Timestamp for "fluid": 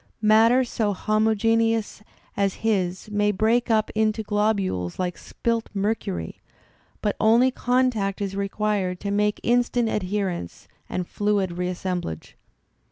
11.05-11.51